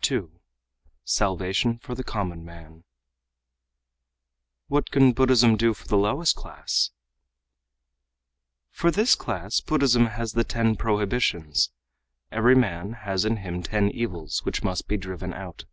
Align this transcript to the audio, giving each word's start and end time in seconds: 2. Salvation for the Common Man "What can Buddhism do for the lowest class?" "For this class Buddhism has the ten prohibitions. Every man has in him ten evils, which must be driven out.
2. 0.00 0.40
Salvation 1.04 1.76
for 1.76 1.94
the 1.94 2.02
Common 2.02 2.42
Man 2.42 2.84
"What 4.68 4.90
can 4.90 5.12
Buddhism 5.12 5.58
do 5.58 5.74
for 5.74 5.86
the 5.86 5.98
lowest 5.98 6.34
class?" 6.36 6.90
"For 8.70 8.90
this 8.90 9.14
class 9.14 9.60
Buddhism 9.60 10.06
has 10.06 10.32
the 10.32 10.42
ten 10.44 10.74
prohibitions. 10.76 11.70
Every 12.32 12.54
man 12.54 12.94
has 13.04 13.26
in 13.26 13.36
him 13.44 13.62
ten 13.62 13.90
evils, 13.90 14.42
which 14.42 14.62
must 14.64 14.88
be 14.88 14.96
driven 14.96 15.34
out. 15.34 15.66